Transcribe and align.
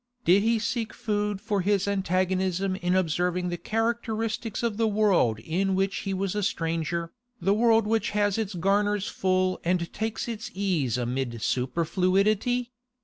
Did 0.25 0.41
he 0.41 0.57
seek 0.57 0.95
food 0.95 1.39
for 1.39 1.61
his 1.61 1.87
antagonism 1.87 2.75
in 2.75 2.95
observing 2.95 3.49
the 3.49 3.57
characteristics 3.57 4.63
of 4.63 4.77
the 4.77 4.87
world 4.87 5.37
in 5.37 5.75
which 5.75 5.97
he 5.97 6.11
was 6.15 6.33
a 6.33 6.41
stranger, 6.41 7.11
the 7.39 7.53
world 7.53 7.85
which 7.85 8.09
has 8.17 8.39
its 8.39 8.55
garners 8.55 9.07
full 9.07 9.59
and 9.63 9.93
takes 9.93 10.27
its 10.27 10.49
ease 10.55 10.97
amid 10.97 11.43
superfluity? 11.43 12.71